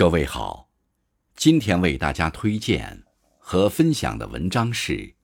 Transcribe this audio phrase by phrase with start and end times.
[0.00, 0.70] 各位好，
[1.36, 3.04] 今天为大家推荐
[3.36, 4.94] 和分享的文章是《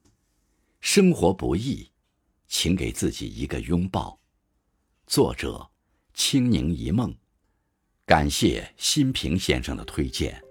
[0.83, 1.91] 生活不易，
[2.47, 4.21] 请给自己一个拥抱》，
[5.11, 5.71] 作者
[6.13, 7.17] 青柠一梦，
[8.05, 10.46] 感谢新平先生的推荐。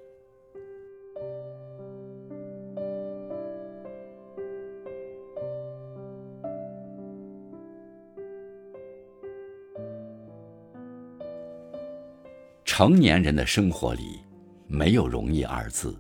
[12.78, 14.20] 成年人的生活里，
[14.68, 15.98] 没有容易二字。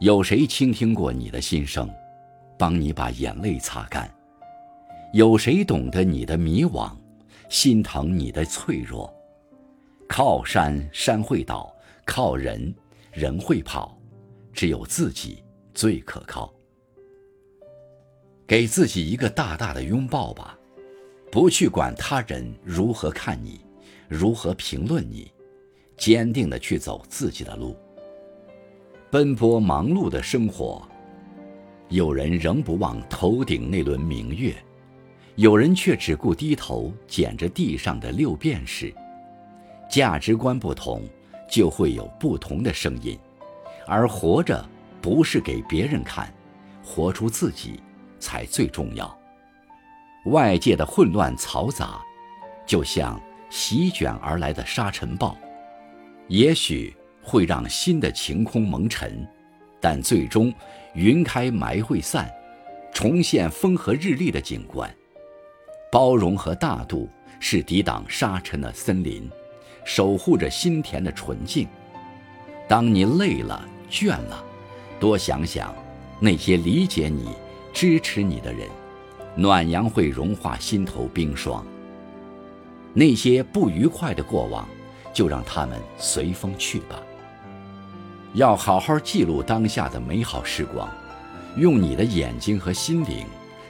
[0.00, 1.88] 有谁倾听过你的心声，
[2.58, 4.12] 帮你把眼泪擦干？
[5.12, 6.90] 有谁懂得你的迷惘，
[7.48, 9.14] 心疼你的脆弱？
[10.08, 11.72] 靠山山会倒，
[12.04, 12.74] 靠人
[13.12, 13.96] 人会跑，
[14.52, 15.40] 只有自己
[15.72, 16.52] 最可靠。
[18.44, 20.58] 给自己一个大大的拥抱吧，
[21.30, 23.60] 不去管他人如何看你，
[24.08, 25.30] 如何评论你。
[25.96, 27.76] 坚定地去走自己的路。
[29.10, 30.86] 奔波忙碌的生活，
[31.88, 34.54] 有人仍不忘头顶那轮明月，
[35.36, 38.92] 有人却只顾低头捡着地上的六便士。
[39.88, 41.02] 价值观不同，
[41.48, 43.18] 就会有不同的声音。
[43.86, 44.68] 而活着
[45.00, 46.32] 不是给别人看，
[46.84, 47.80] 活出自己
[48.18, 49.16] 才最重要。
[50.26, 52.02] 外界的混乱嘈杂，
[52.66, 55.38] 就像席卷而来的沙尘暴。
[56.28, 59.26] 也许会让新的晴空蒙尘，
[59.80, 60.52] 但最终
[60.94, 62.28] 云开霾会散，
[62.92, 64.92] 重现风和日丽的景观。
[65.92, 69.30] 包容和大度是抵挡沙尘的森林，
[69.84, 71.66] 守护着心田的纯净。
[72.68, 74.44] 当你累了、倦了，
[74.98, 75.72] 多想想
[76.18, 77.28] 那些理解你、
[77.72, 78.68] 支持你的人，
[79.36, 81.64] 暖阳会融化心头冰霜。
[82.92, 84.68] 那些不愉快的过往。
[85.16, 87.00] 就让他们随风去吧。
[88.34, 90.86] 要好好记录当下的美好时光，
[91.56, 93.24] 用你的眼睛和心灵，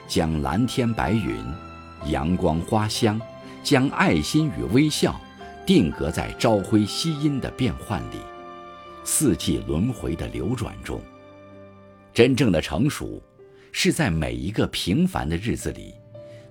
[0.09, 1.41] 将蓝天白云、
[2.07, 3.17] 阳光花香，
[3.63, 5.17] 将爱心与微笑，
[5.65, 8.17] 定格在朝晖夕阴的变幻里，
[9.05, 10.99] 四季轮回的流转中。
[12.13, 13.23] 真正的成熟，
[13.71, 15.95] 是在每一个平凡的日子里，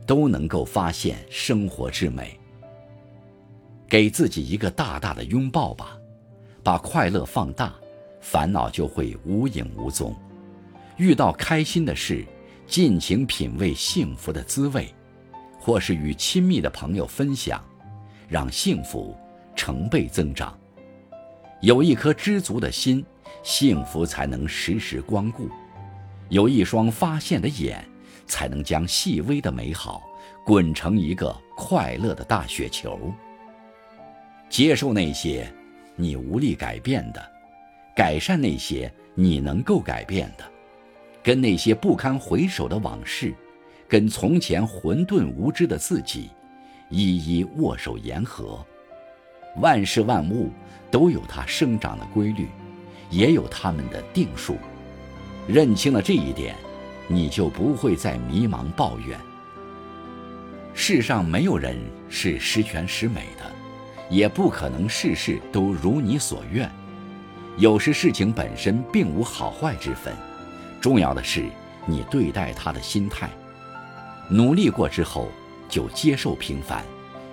[0.06, 2.41] 都能够发现生活之美。
[3.88, 5.97] 给自己一个大大的拥抱吧，
[6.62, 7.74] 把快乐放大，
[8.20, 10.14] 烦恼就会无影无踪。
[10.97, 12.25] 遇到开心的事，
[12.66, 14.92] 尽情品味幸福的滋味，
[15.60, 17.64] 或是与亲密的朋友分享，
[18.28, 19.16] 让幸福
[19.54, 20.58] 成倍增长。
[21.60, 23.04] 有一颗知足的心，
[23.42, 25.48] 幸福才能时时光顾；
[26.28, 27.88] 有一双发现的眼，
[28.26, 30.02] 才能将细微的美好
[30.44, 32.98] 滚成一个快乐的大雪球。
[34.48, 35.52] 接受那些
[35.96, 37.32] 你无力改变的，
[37.94, 40.44] 改善那些你能够改变的，
[41.22, 43.34] 跟那些不堪回首的往事，
[43.88, 46.30] 跟从前混沌无知的自己，
[46.88, 48.64] 一一握手言和。
[49.56, 50.50] 万事万物
[50.90, 52.46] 都有它生长的规律，
[53.10, 54.56] 也有它们的定数。
[55.48, 56.54] 认清了这一点，
[57.08, 59.18] 你就不会再迷茫抱怨。
[60.74, 61.76] 世上没有人
[62.08, 63.50] 是十全十美的。
[64.09, 66.71] 也不可能事事都如你所愿，
[67.56, 70.15] 有时事情本身并无好坏之分，
[70.81, 71.44] 重要的是
[71.87, 73.28] 你对待它的心态。
[74.28, 75.28] 努力过之后
[75.69, 76.84] 就接受平凡，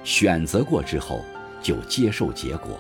[0.04, 1.24] 选择过之后
[1.62, 2.80] 就接受结果。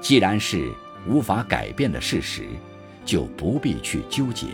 [0.00, 0.70] 既然是
[1.06, 2.46] 无法改变的事实，
[3.04, 4.48] 就不必去纠结，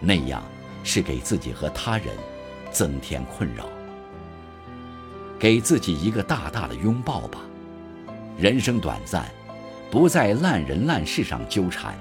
[0.00, 0.42] 那样
[0.84, 2.08] 是给自己和他人
[2.70, 3.66] 增添困扰。
[5.38, 7.40] 给自己一个大大的拥抱吧。
[8.38, 9.24] 人生短暂，
[9.90, 11.94] 不在烂人烂事上纠缠，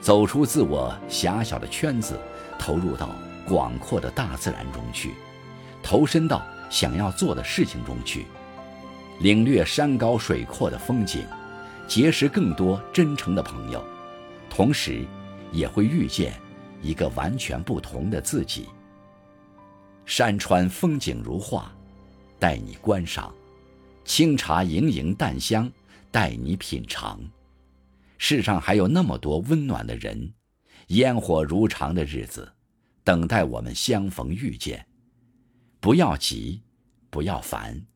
[0.00, 2.18] 走出自我狭小的圈子，
[2.58, 3.10] 投入到
[3.46, 5.14] 广阔的大自然中去，
[5.80, 8.26] 投身到想要做的事情中去，
[9.20, 11.24] 领略山高水阔的风景，
[11.86, 13.80] 结识更多真诚的朋友，
[14.50, 15.04] 同时，
[15.52, 16.34] 也会遇见
[16.82, 18.68] 一个完全不同的自己。
[20.04, 21.70] 山川风景如画，
[22.40, 23.32] 带你观赏。
[24.04, 25.70] 清茶盈盈淡香，
[26.10, 27.20] 待你品尝。
[28.18, 30.32] 世上还有那么多温暖的人，
[30.88, 32.52] 烟火如常的日子，
[33.02, 34.86] 等待我们相逢遇见。
[35.80, 36.62] 不要急，
[37.10, 37.86] 不要烦，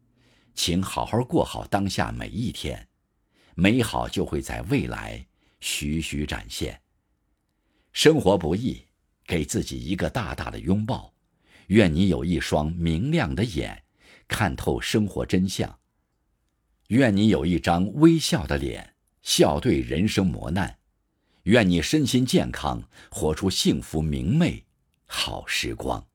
[0.54, 2.88] 请好好过好当下每一天，
[3.54, 5.24] 美好就会在未来
[5.60, 6.80] 徐徐展现。
[7.92, 8.82] 生活不易，
[9.26, 11.12] 给自己一个大大的拥抱。
[11.68, 13.84] 愿你有一双明亮的眼，
[14.26, 15.77] 看透生活真相。
[16.88, 20.78] 愿你有一张微笑的脸，笑对人生磨难。
[21.42, 24.64] 愿你身心健康，活出幸福明媚
[25.04, 26.06] 好时光。